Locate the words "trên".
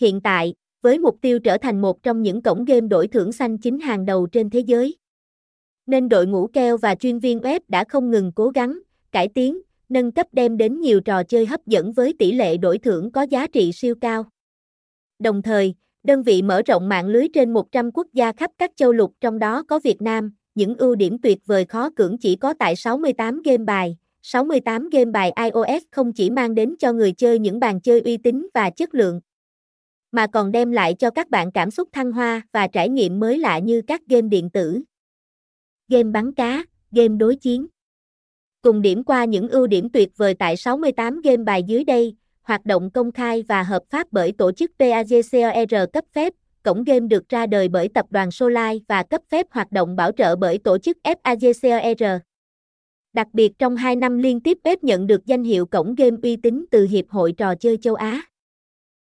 4.26-4.50, 17.34-17.52